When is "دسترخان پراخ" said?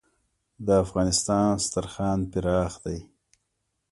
1.57-2.73